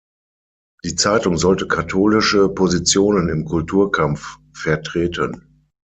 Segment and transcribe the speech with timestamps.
[0.83, 5.63] Die Zeitung sollte katholische Positionen im Kulturkampf vertreten.